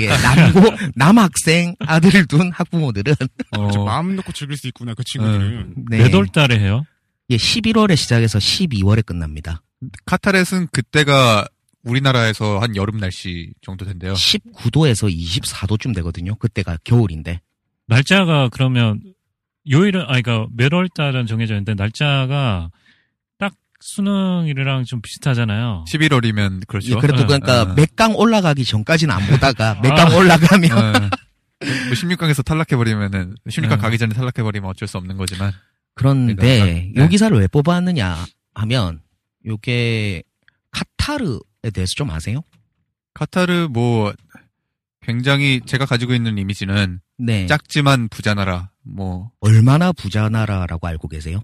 [0.00, 0.60] 예, 남고,
[0.94, 3.14] 남학생 아들을 둔 학부모들은
[3.56, 5.74] 어, 저 마음 놓고 즐길 수 있구나 그 친구들은.
[5.90, 6.08] 네.
[6.08, 6.84] 몇월 달에 해요?
[7.30, 9.60] 예, 11월에 시작해서 12월에 끝납니다.
[10.06, 11.46] 카타르는 그때가
[11.84, 14.14] 우리나라에서 한 여름 날씨 정도 된대요.
[14.14, 16.34] 19도에서 24도쯤 되거든요.
[16.36, 17.40] 그때가 겨울인데.
[17.86, 19.00] 날짜가 그러면
[19.70, 22.70] 요일은 아니 그러니까 몇월 달은 정해져 있는데 날짜가
[23.38, 25.84] 딱 수능이랑 좀 비슷하잖아요.
[25.88, 26.96] 11월이면 그렇죠.
[26.96, 27.74] 예, 그래도 어, 그러니까 어.
[27.74, 30.92] 맥강 올라가기 전까지는 안 보다가 맥강 올라가면 어.
[31.60, 33.76] 뭐 16강에서 탈락해 버리면은 16강 네.
[33.76, 35.52] 가기 전에 탈락해 버리면 어쩔 수 없는 거지만
[35.94, 36.92] 그런데 네.
[36.96, 38.16] 요 기사를 왜 뽑았느냐
[38.54, 39.00] 하면
[39.46, 40.22] 요게
[40.70, 41.38] 카타르에
[41.70, 42.42] 대해서 좀 아세요?
[43.14, 44.12] 카타르 뭐
[45.00, 47.46] 굉장히 제가 가지고 있는 이미지는 네.
[47.46, 51.40] 작지만 부자 나라 뭐뭐 얼마나 부자 나라라고 알고 계세요?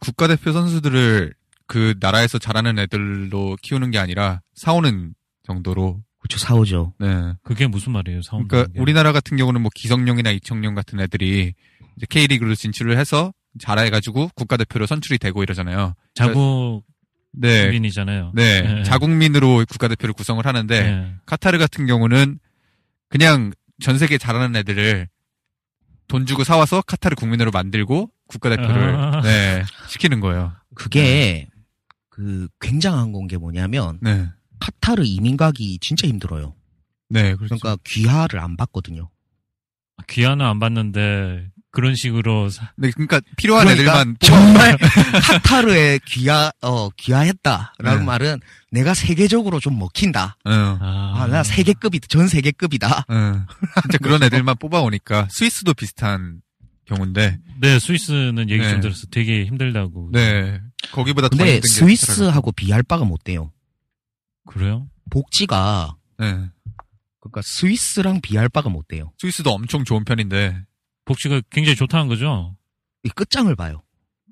[0.00, 1.34] 국가대표 선수들을
[1.66, 6.38] 그 나라에서 잘하는 애들로 키우는 게 아니라 사오는 정도로 그렇죠.
[6.38, 6.94] 사오죠.
[6.98, 7.32] 네.
[7.42, 8.22] 그게 무슨 말이에요?
[8.22, 11.54] 사원 그러니까 우리나라 같은 경우는 뭐 기성용이나 이청용 같은 애들이
[11.96, 15.94] 이제 K리그로 진출을 해서 잘해가지고 국가대표로 선출이 되고 이러잖아요.
[16.14, 16.84] 자국
[17.32, 17.62] 네.
[17.62, 18.32] 국민이잖아요.
[18.34, 18.62] 네.
[18.62, 18.82] 네.
[18.82, 21.14] 자국민으로 국가대표를 구성을 하는데 네.
[21.26, 22.38] 카타르 같은 경우는
[23.08, 25.08] 그냥 전 세계 잘하는 애들을
[26.08, 29.20] 돈 주고 사와서 카타르 국민으로 만들고 국가대표를 아.
[29.22, 30.52] 네, 시키는 거예요.
[30.74, 31.48] 그게
[32.08, 34.28] 그 굉장한 건 게 뭐냐면 네.
[34.60, 36.54] 카타르 이민 가기 진짜 힘들어요.
[37.08, 37.56] 네, 그렇죠.
[37.58, 39.08] 그러니까 귀하를 안 받거든요.
[40.08, 44.76] 귀하는 안 받는데 그런 식으로 사- 네, 그러니까 필요한 그러니까 애들만 정말
[45.22, 48.04] 카타르에 귀하 어 귀하했다라는 네.
[48.04, 48.40] 말은
[48.72, 50.36] 내가 세계적으로 좀 먹힌다.
[50.44, 52.06] 어, 아, 아, 나 세계급이다.
[52.08, 53.04] 전 세계급이다.
[53.08, 53.46] 어.
[53.82, 56.40] 진짜 그런 애들만 뽑아오니까 스위스도 비슷한
[56.86, 58.70] 경우인데 네 스위스는 얘기 네.
[58.70, 59.06] 좀 들었어.
[59.10, 60.10] 되게 힘들다고.
[60.12, 60.60] 네
[60.92, 63.52] 거기보다 더 근데 힘든 게 스위스하고 비할 바가 못 돼요.
[64.46, 64.88] 그래요?
[65.10, 66.26] 복지가 네.
[67.20, 69.12] 그러니까 스위스랑 비할 바가 못 돼요.
[69.18, 70.56] 스위스도 엄청 좋은 편인데
[71.10, 72.54] 복지가 굉장히 좋다는 거죠.
[73.02, 73.82] 이 끝장을 봐요.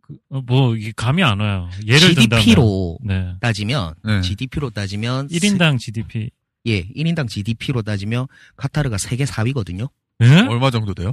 [0.02, 1.68] 그, 어, 뭐 이게 감이 안 와요.
[1.84, 3.34] 예를 든다면 GDP로 네.
[3.40, 4.20] 따지면 네.
[4.22, 6.20] GDP로 따지면 1인당 GDP.
[6.20, 6.30] 세-
[6.66, 9.88] 예, 1인당 GDP로 따지면 카타르가 세계 4위거든요.
[10.22, 10.26] 예?
[10.48, 11.12] 얼마 정도 돼요?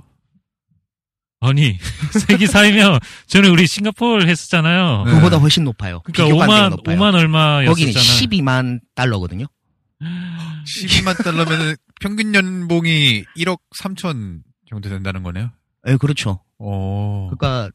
[1.39, 1.77] 아니
[2.11, 5.03] 세기 4이면 전에 우리 싱가포르 했었잖아요.
[5.05, 5.11] 네.
[5.13, 6.01] 그보다 훨씬 높아요.
[6.01, 6.97] 그러니까 비교가 안 되게 5만 높아요.
[6.97, 7.69] 5만 얼마였었잖아요.
[7.69, 9.45] 거기는 12만 달러거든요.
[10.65, 15.51] 12만 달러면 평균 연봉이 1억 3천 정도 된다는 거네요.
[15.87, 16.39] 예, 그렇죠.
[16.57, 17.29] 어.
[17.31, 17.69] 그러니까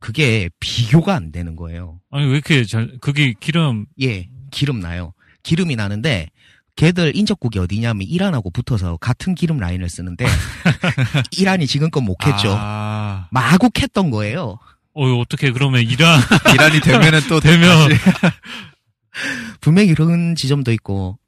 [0.00, 2.00] 그게 비교가 안 되는 거예요.
[2.10, 5.12] 아니 왜 이렇게 잘 그게 기름 예, 기름 나요.
[5.42, 6.28] 기름이 나는데
[6.76, 10.26] 걔들 인접국이 어디냐면 이란하고 붙어서 같은 기름 라인을 쓰는데
[11.38, 12.54] 이란이 지금껏 못 했죠.
[12.54, 14.58] 아, 마구 캤던 거예요.
[14.92, 16.20] 어 어떻게 그러면 이란
[16.54, 17.88] 이란이 되면은 또 되면-
[19.60, 21.18] 분명히 이런 지점도 있고,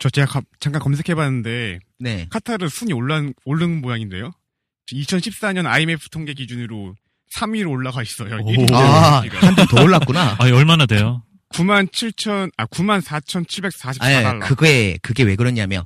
[0.00, 2.26] 저 제가 가- 잠깐 검색해봤는데 네.
[2.30, 4.30] 카타르 순위 올라 오른 모양인데요.
[4.92, 6.94] 2014년 IMF 통계 기준으로
[7.36, 8.36] 3위로 올라가 있어요.
[8.36, 8.44] 오.
[8.52, 10.36] 1위 아, 한점 더 올랐구나.
[10.40, 11.22] 아니 얼마나 돼요?
[11.50, 14.24] 9만 7천 아 9만 4,744달러.
[14.26, 15.84] 아니, 그게, 그게 왜 그러냐면,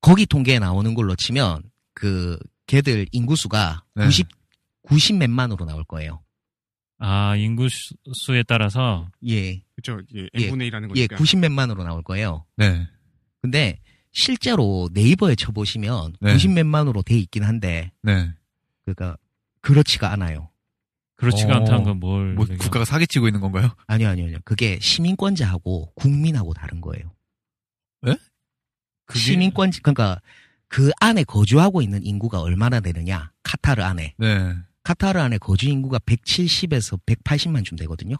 [0.00, 1.62] 거기 통계에 나오는 걸로 치면,
[1.94, 4.04] 그, 걔들 인구수가 네.
[4.04, 4.28] 90,
[4.82, 6.20] 90 몇만으로 나올 거예요.
[7.00, 9.62] 아 인구 수- 수에 따라서 예.
[9.76, 10.02] 그렇죠.
[10.16, 11.16] 예, 예, n분의 1이라는 예, 거니까.
[11.16, 12.44] 90 몇만으로 나올 거예요.
[12.56, 12.86] 네.
[13.42, 13.78] 근데,
[14.12, 16.32] 실제로 네이버에 쳐보시면, 네.
[16.32, 18.32] 90 몇만으로 돼 있긴 한데, 네.
[18.84, 19.16] 그니까,
[19.60, 20.50] 그렇지가 않아요.
[21.16, 21.56] 그렇지가 어.
[21.56, 22.34] 않다는 건 뭘?
[22.34, 23.70] 뭐 국가가 사기치고 있는 건가요?
[23.86, 24.38] 아니요, 아니요, 아니요.
[24.44, 27.12] 그게 시민권자하고 국민하고 다른 거예요.
[29.06, 30.20] 그게- 시민권, 그러니까
[30.68, 33.32] 그 안에 거주하고 있는 인구가 얼마나 되느냐?
[33.42, 34.14] 카타르 안에.
[34.18, 34.54] 네.
[34.82, 38.16] 카타르 안에 거주 인구가 170에서 180만쯤 되거든요.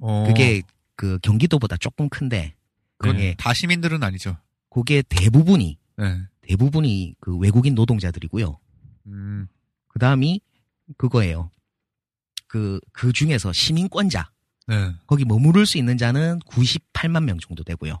[0.00, 0.24] 어.
[0.28, 0.62] 그게
[0.94, 2.54] 그 경기도보다 조금 큰데,
[2.98, 4.36] 그건 그게, 다 시민들은 아니죠.
[4.70, 6.22] 그게 대부분이, 네.
[6.42, 8.58] 대부분이 그 외국인 노동자들이고요.
[9.06, 9.48] 음.
[9.88, 10.40] 그 다음이
[10.96, 11.50] 그거예요.
[12.46, 14.30] 그, 그 중에서 시민권자,
[14.66, 14.94] 네.
[15.06, 18.00] 거기 머무를 수 있는 자는 98만 명 정도 되고요.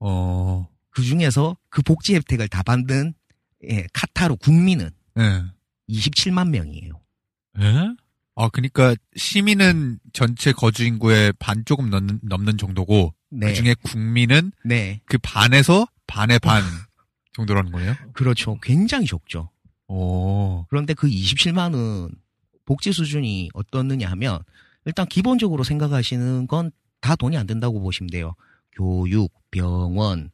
[0.00, 0.68] 어.
[0.90, 3.14] 그 중에서 그 복지 혜택을 다 받는
[3.68, 5.44] 예, 카타르 국민은 네.
[5.88, 7.00] 27만 명이에요.
[7.60, 7.94] 예?
[8.36, 15.00] 아, 그니까 시민은 전체 거주 인구의 반 조금 넘는, 넘는 정도고 네, 그중에 국민은 네,
[15.06, 16.62] 그 반에서 반의 반
[17.34, 17.94] 정도라는 거예요?
[18.12, 18.58] 그렇죠.
[18.62, 19.50] 굉장히 적죠.
[19.88, 20.64] 오.
[20.68, 22.14] 그런데 그 27만은
[22.64, 24.40] 복지 수준이 어떻느냐 하면
[24.84, 28.34] 일단 기본적으로 생각하시는 건 다 돈이 안 된다고 보시면 돼요.
[28.72, 30.30] 교육, 병원,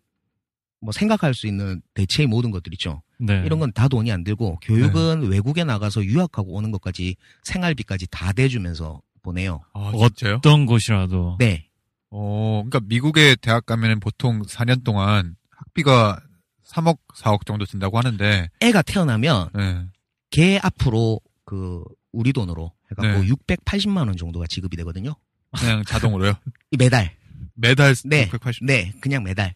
[0.80, 3.02] 뭐 생각할 수 있는 대체의 모든 것들 있죠.
[3.18, 3.42] 네.
[3.44, 9.00] 이런 건 다 돈이 안 들고 교육은 외국에 나가서 유학하고 오는 것까지 생활비까지 다 대주면서
[9.22, 9.62] 보내요.
[9.72, 10.08] 아, 어?
[10.36, 11.36] 어떤 곳이라도.
[11.38, 11.68] 네,
[12.16, 16.20] 어, 그러니까 미국의 대학 가면은 보통 4년 동안 학비가
[16.64, 19.84] 3억, 4억 정도 든다고 하는데, 애가 태어나면 네.
[20.30, 23.28] 걔 앞으로 그 우리 돈으로 해갖고 네.
[23.28, 25.16] 680만 원 정도가 지급이 되거든요.
[25.58, 26.34] 그냥 자동으로요.
[26.70, 27.16] 이 매달.
[27.54, 28.26] 매달 네.
[28.26, 28.64] 680.
[28.64, 29.54] 네, 그냥 매달.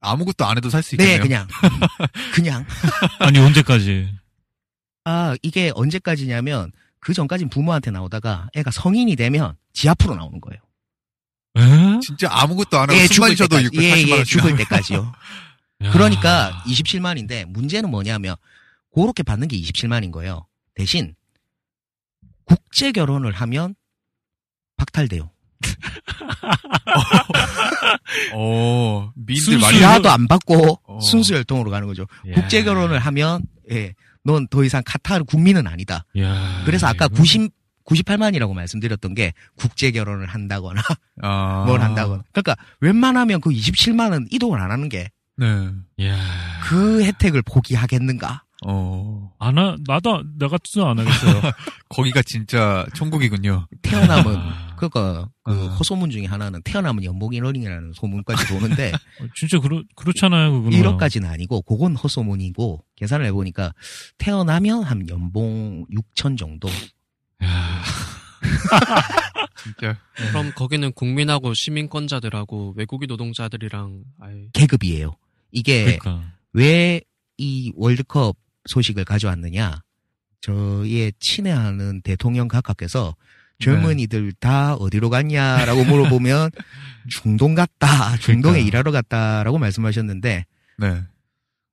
[0.00, 1.22] 아무것도 안 해도 살수 네, 있겠네요.
[1.22, 1.48] 그냥.
[2.34, 2.66] 그냥.
[3.20, 4.12] 아니 언제까지?
[5.04, 10.60] 아, 이게 언제까지냐면 그 전까진 부모한테 나오다가 애가 성인이 되면 지 앞으로 나오는 거예요.
[11.56, 12.00] 에?
[12.00, 13.76] 진짜 아무것도 안 하고 예, 숨만 쉬어도 때까지.
[13.76, 15.12] 680만 예, 예, 원씩 죽을 때까지요.
[15.84, 15.90] 야.
[15.92, 18.34] 그러니까 27만인데 문제는 뭐냐면
[18.94, 20.46] 그렇게 받는 게 27만인 거예요.
[20.74, 21.14] 대신
[22.44, 23.74] 국제 결혼을 하면
[24.76, 25.30] 박탈돼요.
[28.34, 31.00] 어, 미인들 순수- 많이 야도 안 받고 어.
[31.00, 32.06] 순수 혈통으로 가는 거죠.
[32.28, 32.34] 야.
[32.34, 36.04] 국제 결혼을 하면 예, 넌 더 이상 카타르 국민은 아니다.
[36.18, 36.62] 야.
[36.64, 37.50] 그래서 아까 이거- 90
[37.84, 40.82] 98만이라고 말씀드렸던 게 국제 결혼을 한다거나
[41.22, 41.64] 아.
[41.68, 42.22] 뭘 한다거나.
[42.32, 46.06] 그러니까 웬만하면 그 27만은 이동을 안 하는 게그 네.
[46.06, 46.16] 야.
[47.02, 48.44] 혜택을 포기하겠는가?
[48.66, 49.30] 어.
[49.38, 51.52] 안 하, 나도, 나 같아도 안 하겠어요.
[51.90, 53.66] 거기가 진짜 천국이군요.
[53.82, 55.68] 태어나면 아, 그러니까 그 어.
[55.68, 58.92] 헛소문 중에 하나는 태어나면 연봉이 1억이라는 소문까지 도는데
[59.36, 60.80] 진짜 그렇, 그렇잖아요, 그거는.
[60.80, 63.74] 1억까지는 아니고 그건 헛소문이고 계산을 해보니까
[64.18, 66.72] 태어나면 한 연봉 6천 정도 야.
[69.62, 69.96] 진짜.
[70.16, 75.16] 그럼 거기는 국민하고 시민권자들하고 외국인 노동자들이랑 아예 계급이에요.
[75.52, 76.22] 이게 그러니까.
[76.52, 77.00] 왜
[77.36, 79.82] 이 월드컵 소식을 가져왔느냐?
[80.40, 83.16] 저의 친애하는 대통령 각하께서
[83.58, 86.50] 젊은이들 다 어디로 갔냐라고 물어보면
[87.08, 88.68] 중동 갔다, 중동에 그러니까.
[88.68, 90.44] 일하러 갔다라고 말씀하셨는데
[90.78, 91.02] 네.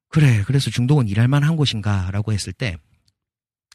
[0.10, 2.78] 그래, 그래서 중동은 일할 만한 곳인가라고 했을 때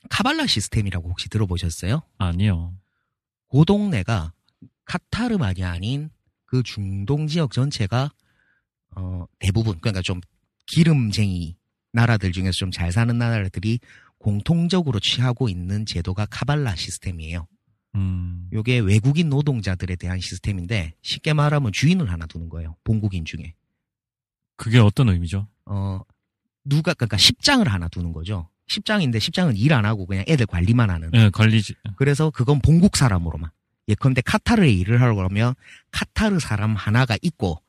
[0.08, 2.02] 카발라 시스템이라고 혹시 들어보셨어요?
[2.18, 2.74] 아니요.
[3.50, 4.32] 그 동네가
[4.84, 6.10] 카타르만이 아닌
[6.44, 8.10] 그 중동 지역 전체가
[8.96, 10.20] 어 대부분 그러니까 좀
[10.66, 11.56] 기름쟁이
[11.92, 13.78] 나라들 중에서 좀 잘 사는 나라들이
[14.18, 17.46] 공통적으로 취하고 있는 제도가 카발라 시스템이에요.
[17.94, 18.48] 음.
[18.52, 22.76] 요게 외국인 노동자들에 대한 시스템인데 쉽게 말하면 주인을 하나 두는 거예요.
[22.84, 23.54] 본국인 중에.
[24.56, 25.48] 그게 어떤 의미죠?
[25.66, 26.00] 어
[26.64, 28.48] 누가 그러니까 십장을 하나 두는 거죠.
[28.68, 31.10] 십장인데 십장은 일 안 하고 그냥 애들 관리만 하는.
[31.14, 31.74] 예, 관리지.
[31.96, 33.50] 그래서 그건 본국 사람으로만.
[33.88, 35.54] 예컨대 카타르에 일을 하려고 그러면
[35.92, 37.62] 카타르 사람 하나가 있고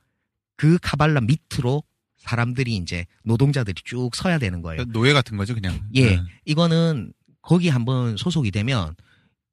[0.55, 1.83] 그 카발라 밑으로
[2.17, 4.83] 사람들이 이제 노동자들이 쭉 서야 되는 거예요.
[4.85, 5.79] 노예 같은 거죠, 그냥.
[5.93, 6.15] 예.
[6.15, 6.21] 네.
[6.45, 8.95] 이거는 거기 한번 소속이 되면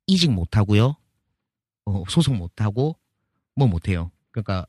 [0.06, 0.96] 이직 못 하고요.
[1.86, 2.98] 어, 소속 못 하고
[3.54, 4.10] 뭐 못 해요.
[4.30, 4.66] 그러니까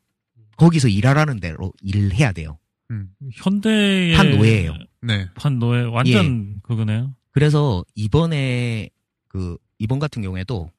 [0.58, 2.60] 거기서 일하라는 대로 일을 해야 돼요.
[2.92, 3.10] 음.
[3.34, 4.74] 현대의 판 노예예요.
[5.02, 5.30] 네.
[5.36, 7.16] 판 노예 완전 그거네요.
[7.32, 8.90] 그래서 이번에
[9.28, 10.72] 그 이번 같은 경우에도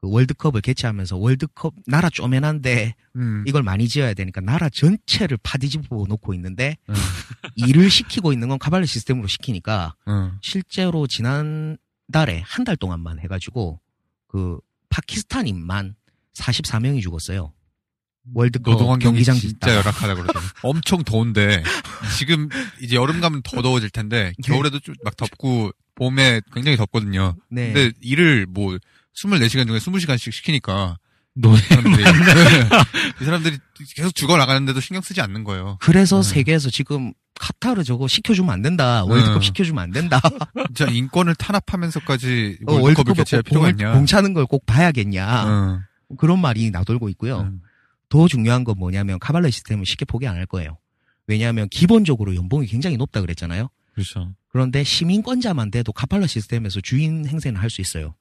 [0.00, 3.44] 그 월드컵을 개최하면서 월드컵 나라 쪼매난데 음.
[3.46, 6.94] 이걸 많이 지어야 되니까 나라 전체를 파디집어 놓고 있는데 음.
[7.56, 10.38] 일을 시키고 있는 건 카발레 시스템으로 시키니까 음.
[10.40, 11.76] 실제로 지난
[12.12, 13.80] 달에 한 달 동안만 해가지고
[14.28, 15.94] 그 파키스탄인만
[16.34, 17.52] 44명이 죽었어요.
[18.34, 19.74] 월드컵 경기장 진짜.
[19.76, 20.50] 열악하다 그러더라고요.
[20.62, 21.62] 엄청 더운데
[22.18, 22.48] 지금
[22.80, 27.34] 이제 여름 가면 더 더워질 텐데 겨울에도 좀 막 덥고 봄에 굉장히 덥거든요.
[27.50, 27.72] 네.
[27.72, 28.76] 근데 일을 뭐
[29.16, 30.96] 24시간 중에 20시간씩 시키니까
[31.34, 31.56] 노예.
[31.56, 32.02] 이 사람들이,
[33.20, 33.58] 이 사람들이
[33.96, 35.76] 계속 죽어 나가는데도 신경 쓰지 않는 거예요.
[35.80, 36.28] 그래서 네.
[36.34, 39.04] 세계에서 지금 카타르 저거 시켜주면 안 된다.
[39.04, 39.40] 월드컵 음.
[39.42, 40.20] 시켜주면 안 된다.
[40.74, 43.92] 진짜 인권을 탄압하면서까지 어, 월드컵을 월드컵을 개최할 꼭 필요가 공, 있냐.
[43.92, 45.44] 공차는 걸 꼭 봐야겠냐.
[45.46, 46.16] 응.
[46.16, 47.52] 그런 말이 나돌고 있고요.
[48.14, 48.18] 응.
[48.20, 50.78] 더 중요한 건 뭐냐면 카발레 시스템은 쉽게 포기 안 할 거예요.
[51.26, 53.68] 왜냐하면 기본적으로 연봉이 굉장히 높다 그랬잖아요.
[53.92, 54.32] 그렇죠.
[54.48, 58.14] 그런데 시민권자만 돼도 카팔라 시스템에서 주인 행세는 할 수 있어요.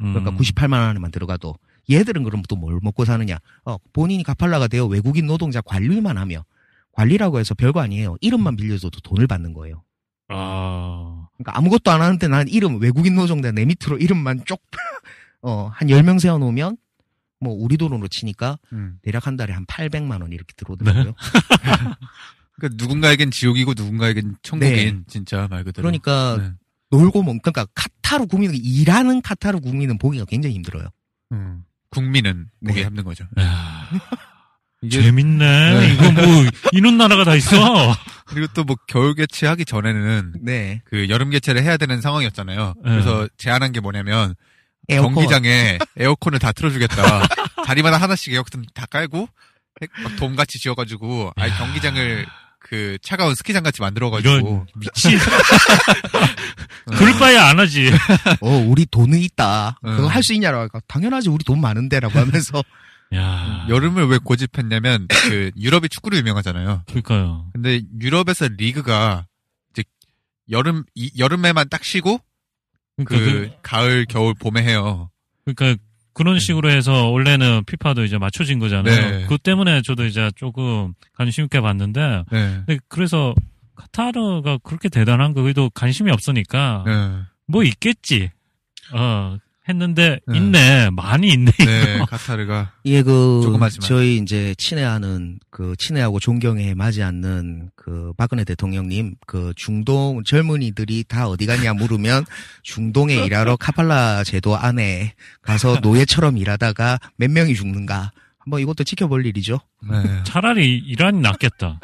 [0.00, 0.12] 음.
[0.12, 1.54] 그러니까 98만 원에만 들어가도
[1.90, 3.38] 얘들은 그럼 또 뭘 먹고 사느냐?
[3.64, 6.44] 어, 본인이 카팔라가 되어 외국인 노동자 관리만 하며
[6.92, 8.16] 관리라고 해서 별거 아니에요.
[8.20, 9.84] 이름만 빌려줘도 돈을 받는 거예요.
[10.28, 11.26] 아.
[11.36, 14.62] 그러니까 아무것도 안 하는데 난 이름 외국인 노동자 내 밑으로 이름만 쪽
[15.42, 16.76] 어, 한 10명 세워 놓으면
[17.42, 18.94] 뭐 우리 돈으로 치니까 응.
[19.02, 21.14] 대략 한 달에 한 800만 원 이렇게 들어오더라고요.
[22.56, 25.82] 그러니까 누군가에겐 지옥이고 누군가에겐 천국인 진짜 말 그대로.
[25.84, 26.52] 그러니까 네.
[26.90, 30.86] 놀고 먹 그러니까 카타르 국민은 일하는 카타르 국민은 보기가 굉장히 힘들어요.
[31.32, 31.64] 음.
[31.90, 32.86] 국민은 보기 네.
[32.86, 33.24] 힘든 거죠.
[33.40, 33.88] 야.
[34.84, 35.80] 이게 재밌네.
[35.80, 35.94] 네.
[35.94, 36.22] 이거 뭐
[36.72, 37.56] 이런 나라가 다 있어.
[38.26, 40.82] 그리고 또 뭐 겨울 개최하기 전에는 네.
[40.84, 42.74] 그 여름 개최를 해야 되는 상황이었잖아요.
[42.84, 42.90] 네.
[42.90, 44.34] 그래서 제안한 게 뭐냐면
[44.92, 45.14] 에어컨.
[45.14, 47.26] 경기장에 에어컨을 다 틀어주겠다.
[47.66, 49.28] 자리마다 하나씩 에어컨 다 깔고
[50.02, 51.58] 막 돔같이 지어가지고 아예 야.
[51.58, 52.26] 경기장을
[52.58, 55.18] 그 차가운 스키장 같이 이런 만들어가지고 미친.
[56.96, 57.90] 그럴 바에 안 하지.
[58.40, 59.78] 어, 우리 돈은 있다.
[59.82, 60.08] 그거 음.
[60.08, 62.62] 할 수 있냐라고 하니까 당연하지 우리 돈 많은데라고 하면서
[63.14, 63.66] 야.
[63.68, 66.84] 여름을 왜 고집했냐면 그 유럽이 축구로 유명하잖아요.
[66.86, 67.50] 그러니까요.
[67.52, 69.26] 근데 유럽에서 리그가
[69.72, 69.82] 이제
[70.50, 72.20] 여름 이, 여름에만 딱 쉬고
[72.96, 75.10] 그러니까 그 그, 가을 겨울 봄에 해요.
[75.44, 75.82] 그러니까
[76.14, 79.10] 그런 식으로 해서 원래는 피파도 이제 맞춰진 거잖아요.
[79.10, 79.22] 네.
[79.22, 82.62] 그것 때문에 저도 이제 조금 관심 있게 봤는데 네.
[82.66, 83.34] 근데 그래서
[83.74, 87.22] 카타르가 그렇게 대단한 거 그래도 관심이 없으니까 네.
[87.46, 88.30] 뭐 있겠지.
[88.92, 89.38] 어
[89.72, 90.36] 했는데 네.
[90.38, 91.50] 있네 많이 있네.
[91.58, 93.86] 네, 카타르가 예, 그 조그맣지만.
[93.88, 101.28] 저희 이제 친애하는 그 친애하고 존경에 맞지 않는 그 박근혜 대통령님 그 중동 젊은이들이 다
[101.28, 102.24] 어디 갔냐 물으면
[102.62, 109.58] 중동에 일하러 카팔라 제도 안에 가서 노예처럼 일하다가 몇 명이 죽는가 한번 이것도 지켜볼 일이죠.
[109.90, 110.22] 네.
[110.24, 111.80] 차라리 이란이 낫겠다.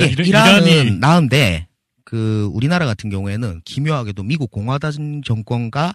[0.00, 1.66] 예, 이란- 이란은 이란 이- 나은데
[2.04, 5.94] 그 우리나라 같은 경우에는 기묘하게도 미국 공화당 정권과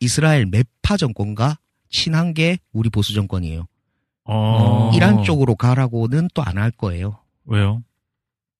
[0.00, 1.58] 이스라엘 메파 정권과
[1.90, 3.66] 친한 게 우리 보수 정권이에요.
[4.24, 7.18] 어, 이란 쪽으로 가라고는 또 안 할 거예요.
[7.44, 7.82] 왜요?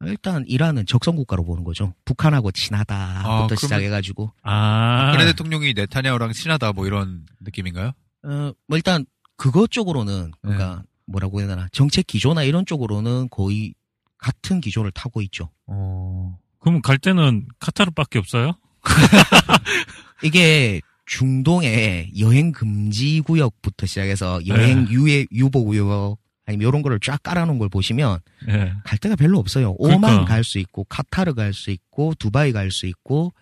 [0.03, 1.95] 일단 이란은 적성 국가로 보는 거죠.
[2.05, 7.93] 북한하고 친하다부터 아, 그러면- 시작해가지고 아, 박근혜 대통령이 네타냐후랑 친하다 뭐 이런 느낌인가요?
[8.25, 13.73] 어, 뭐 일단 그것 쪽으로는 그러니까 뭐라고 해야 되나 정책 기조나 이런 쪽으로는 거의
[14.19, 15.51] 같은 기조를 타고 있죠.
[15.67, 16.39] 어.
[16.59, 18.53] 그럼 갈 때는 카타르밖에 없어요?
[20.23, 24.91] 이게 중동의 여행 금지 구역부터 시작해서 여행 네.
[24.93, 28.73] 유예 유보 구역 아니면 이런 거를 쫙 깔아놓은 걸 보시면 예.
[28.85, 29.75] 갈 데가 별로 없어요.
[29.79, 30.25] 오만 그러니까.
[30.27, 33.33] 갈수 있고 카타르 갈 수 있고 두바이 갈 수 있고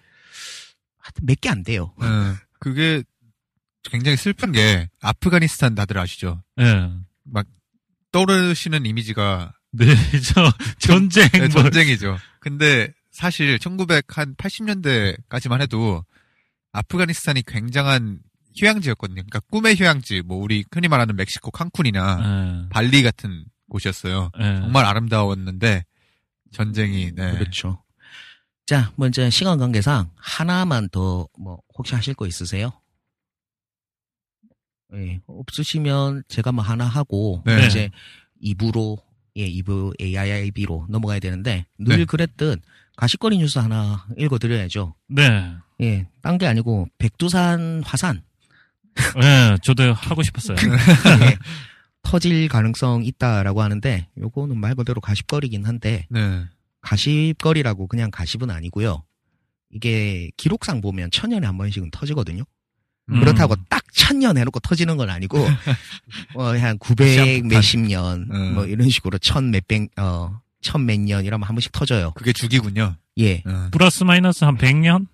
[0.98, 1.92] 하여튼 몇 개 안 돼요.
[2.00, 2.06] 네.
[2.60, 3.02] 그게
[3.90, 6.42] 굉장히 슬픈 게 아프가니스탄 다들 아시죠?
[6.60, 6.90] 예.
[8.12, 9.86] 떠오르시는 이미지가 네,
[10.34, 12.16] 저 전쟁 네, 뭐 전쟁이죠.
[12.40, 16.04] 근데 사실 1980년대까지만 해도
[16.74, 18.18] 아프가니스탄이 굉장한
[18.56, 19.22] 휴양지였거든요.
[19.22, 22.68] 그러니까 꿈의 휴양지, 뭐 우리 흔히 말하는 멕시코 칸쿤이나 예.
[22.68, 24.30] 발리 같은 곳이었어요.
[24.38, 24.42] 예.
[24.60, 25.84] 정말 아름다웠는데
[26.52, 27.32] 전쟁이 네.
[27.32, 27.82] 그렇죠.
[28.66, 32.70] 자, 먼저 시간 관계상 하나만 더 뭐 혹시 하실 거 있으세요?
[34.94, 37.66] 예, 없으시면 제가 뭐 하나 하고 네.
[37.66, 37.90] 이제
[38.42, 38.98] 2부로
[39.36, 42.04] 예, 2부 AIIB로 넘어가야 되는데 늘 네.
[42.04, 42.62] 그랬듯
[42.96, 44.94] 가시거리 뉴스 하나 읽어 드려야죠.
[45.08, 45.56] 네.
[45.80, 48.22] 예, 딴 게 아니고 백두산 화산
[49.20, 50.56] 네, 저도 하고 싶었어요.
[50.60, 51.36] 예,
[52.02, 56.44] 터질 가능성 있다라고 하는데 요거는 말 그대로 가십거리긴 한데 네.
[56.82, 59.02] 가십거리라고 그냥 가십은 아니고요.
[59.70, 62.44] 이게 기록상 보면 천 년에 한 번씩은 터지거든요.
[63.10, 63.20] 음.
[63.20, 65.46] 그렇다고 딱 천 년 해놓고 터지는 건 아니고 어,
[66.52, 67.48] 한900 시한폭탄.
[67.48, 68.54] 몇십 년 음.
[68.54, 72.10] 뭐 이런 식으로 천 몇백 어, 천 몇 년 이러면 한 번씩 터져요.
[72.16, 72.96] 그게 주기군요.
[73.18, 73.42] 예.
[73.46, 73.68] 어.
[73.70, 75.06] 플러스 마이너스 한 100년?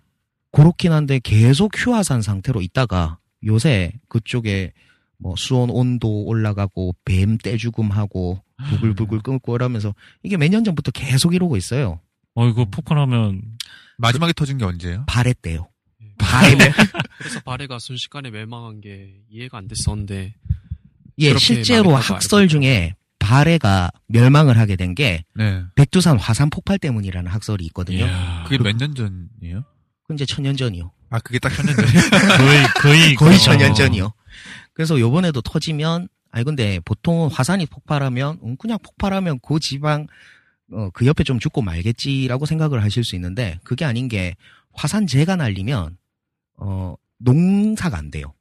[0.53, 4.73] 그렇긴 한데 계속 휴화산 상태로 있다가 요새 그쪽에
[5.19, 11.57] 뭐 수온 온도 올라가고 뱀 떼죽음하고 부글부글 끓고 이러면서 이게 몇 년 전부터 계속 이러고
[11.57, 12.01] 있어요.
[12.35, 13.43] 어, 이거 폭발하면,
[13.99, 15.05] 마지막에 터진 게 언제예요?
[15.07, 15.69] 발했대요.
[16.19, 16.57] 발에
[17.19, 20.35] 그래서 발해가 순식간에 멸망한 게 이해가 안 됐었는데
[21.19, 25.63] 예, 실제로 학설 중에 발해가 멸망을 하게 된게 네.
[25.75, 27.99] 백두산 화산 폭발 때문이라는 학설이 있거든요.
[28.07, 29.65] 이야, 그게 몇 년 전이에요?
[30.11, 30.91] 그 이제 천년 전이요.
[31.11, 32.01] 아, 그게 딱 천년 전이에요?
[32.39, 34.13] 거의, 거의, 거의 어, 천년 전이요.
[34.73, 40.07] 그래서 요번에도 터지면 아니 근데 보통은 화산이 폭발하면 음, 그냥 폭발하면 그 지방
[40.73, 44.37] 어, 그 옆에 좀 죽고 말겠지라고 생각을 하실 수 있는데 그게 아닌 게
[44.73, 45.97] 화산재가 날리면
[46.59, 48.35] 어 농사가 안 돼요.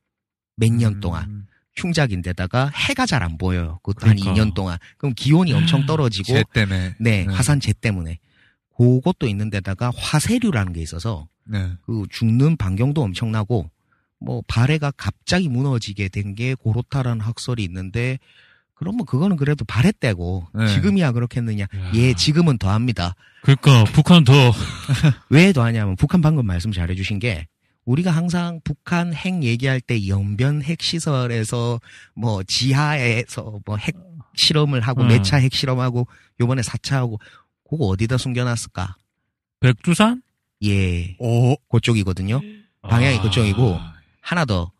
[0.55, 3.79] 몇년 동안 음, 흉작인데다가 해가 잘 안 보여요.
[3.83, 4.33] 그것도 한 그러니까.
[4.33, 4.77] 2년 동안.
[4.97, 6.95] 그럼 기온이 엄청 떨어지고 재 때문에.
[6.99, 7.33] 네, 네.
[7.33, 8.19] 화산재 때문에
[8.79, 11.73] 그것도 있는데다가 화세류라는 게 있어서 네.
[11.85, 13.69] 그 죽는 반경도 엄청나고
[14.21, 18.19] 뭐 발해가 갑자기 무너지게 된 게 고로타라는 학설이 있는데
[18.75, 20.67] 그러면 그거는 그래도 발해 때고 네.
[20.67, 21.65] 지금이야 그렇겠느냐?
[21.73, 21.91] 이야.
[21.95, 23.15] 예, 지금은 더합니다.
[23.41, 24.33] 그러니까, 북한 더,
[25.29, 27.47] 왜 더하냐면 북한 방금 말씀 잘해주신 게
[27.83, 31.81] 우리가 항상 북한 핵 얘기할 때 연변 핵 시설에서
[32.15, 33.95] 뭐 지하에서 뭐 핵
[34.35, 35.07] 실험을 하고 음.
[35.09, 36.07] 몇차핵 실험하고
[36.39, 37.19] 요번에 4차 하고
[37.69, 38.97] 그거 어디다 숨겨놨을까?
[39.59, 40.23] 백두산?
[40.63, 41.55] 예, 오.
[41.69, 42.41] 그쪽이거든요.
[42.81, 43.21] 방향이 아.
[43.21, 43.77] 그쪽이고
[44.21, 44.71] 하나 더.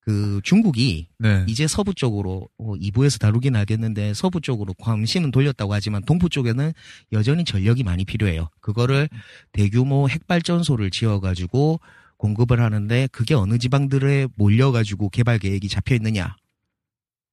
[0.00, 1.44] 그 중국이 네.
[1.46, 6.72] 이제 서부 쪽으로 어, 2부에서 다루긴 하겠는데 서부 쪽으로 관심은 돌렸다고 하지만 동부 쪽에는
[7.12, 8.48] 여전히 전력이 많이 필요해요.
[8.60, 9.10] 그거를
[9.52, 11.80] 대규모 핵발전소를 지어가지고
[12.16, 16.36] 공급을 하는데 그게 어느 지방들에 몰려가지고 개발 계획이 잡혀 있느냐?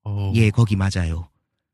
[0.04, 0.34] 어.
[0.36, 1.30] 예, 거기 맞아요.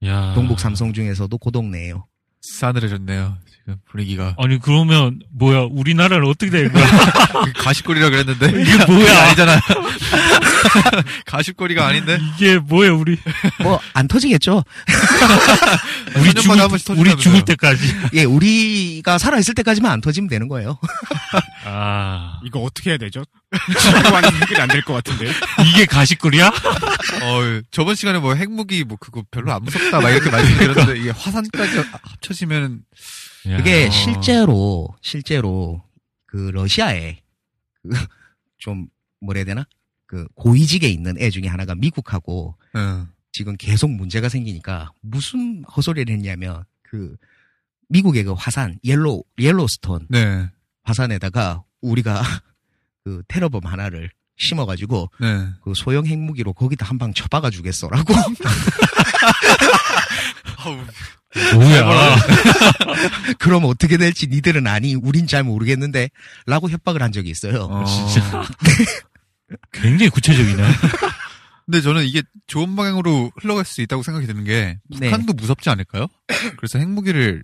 [0.06, 0.36] 야.
[0.36, 2.06] 동북 삼성 중에서도 그 동네예요.
[2.42, 3.38] 싸늘해졌네요.
[3.50, 4.36] 지금 분위기가.
[4.38, 6.86] 아니, 그러면, 뭐야, 우리나라는 어떻게 된 거야?
[7.46, 8.48] 그 가십거리라 그랬는데.
[8.62, 9.24] 이게 뭐야?
[9.28, 9.60] 아니잖아.
[11.26, 12.20] 가십거리가 아닌데?
[12.36, 13.18] 이게 뭐야, 우리.
[13.64, 14.64] 뭐 안 터지겠죠?
[16.18, 17.16] 우리 4년마다 죽을, 한 번씩 우리 터진다면서요.
[17.18, 17.96] 죽을 때까지.
[18.14, 20.78] 예, 우리가 살아 있을 때까지만 안 터지면 되는 거예요.
[21.66, 22.40] 아.
[22.46, 23.24] 이거 어떻게 해야 되죠?
[23.80, 25.32] 지구와는 해결이 안 될 것 같은데.
[25.68, 26.48] 이게 가시거리야?
[26.48, 31.84] 어, 저번 시간에 뭐 핵무기 뭐 그거 별로 안 무섭다 막 이렇게 말씀드렸는데 이게 화산까지
[32.02, 32.82] 합쳐지면
[33.44, 33.90] 그게 야.
[33.92, 35.84] 실제로 실제로
[36.28, 37.18] 그 러시아에
[37.84, 38.08] 그
[38.64, 38.86] 좀
[39.22, 39.66] 뭐라 해야 되나
[40.12, 43.08] 그 고위직에 있는 애 중에 하나가 미국하고 응.
[43.32, 47.16] 지금 계속 문제가 생기니까 무슨 헛소리를 했냐면 그
[47.88, 50.50] 미국의 그 화산 옐로 옐로스톤 네.
[50.84, 52.22] 화산에다가 우리가
[53.06, 55.48] 그 테러범 하나를 심어가지고 네.
[55.64, 58.14] 그 소형 핵무기로 거기다 한 방 쳐박아 주겠어라고
[61.54, 62.16] 뭐야.
[63.40, 66.10] 그럼 어떻게 될지 니들은 아니 우린 잘 모르겠는데
[66.46, 67.68] 라고 협박을 한 적이 있어요.
[67.72, 67.86] 어.
[67.86, 68.44] 진짜.
[69.72, 70.64] 굉장히 구체적이네.
[71.66, 75.10] 근데 저는 이게 좋은 방향으로 흘러갈 수 있다고 생각이 드는 게 네.
[75.10, 76.08] 북한도 무섭지 않을까요?
[76.58, 77.44] 그래서 핵무기를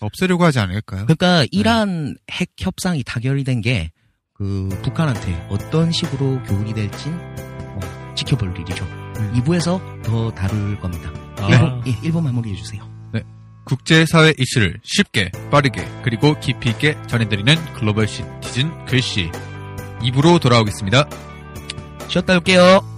[0.00, 1.04] 없애려고 하지 않을까요?
[1.06, 3.90] 그러니까 이란 핵 협상이 타결이 된 게
[4.34, 8.84] 그 북한한테 어떤 식으로 교훈이 될지 어, 지켜볼 일이죠.
[8.84, 9.32] 음.
[9.36, 11.12] 2부에서 더 다룰 겁니다.
[11.36, 11.46] 아.
[11.48, 12.90] 1부, 예, 1부 마무리해 주세요.
[13.64, 19.30] 국제사회 이슈를 쉽게 빠르게 그리고 깊이 있게 전해드리는 글로벌 시티즌 글씨
[20.02, 21.08] 2부로 돌아오겠습니다.
[22.08, 22.91] 쉬었다 올게요.